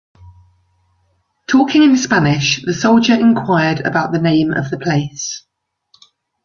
Talking 1.45 1.83
in 1.83 1.95
Spanish, 1.95 2.65
the 2.65 2.73
soldier 2.73 3.13
inquired 3.13 3.81
about 3.81 4.11
the 4.11 4.19
name 4.19 4.51
of 4.51 4.71
the 4.71 4.79
place. 4.79 5.45